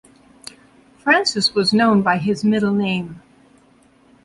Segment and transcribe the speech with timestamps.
[0.97, 3.21] Francis was known by his middle name.